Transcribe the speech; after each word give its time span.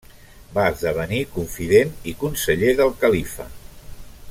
Va 0.53 0.63
esdevenir 0.69 1.19
confident 1.35 1.93
i 2.13 2.15
conseller 2.25 2.73
del 2.83 2.93
califa. 3.05 3.49